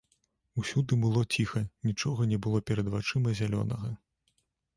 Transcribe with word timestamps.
Усюды 0.61 0.97
было 1.03 1.21
ціха, 1.37 1.61
нічога 1.89 2.27
не 2.33 2.41
было 2.47 2.63
перад 2.71 2.91
вачыма 2.95 3.37
зялёнага. 3.43 3.87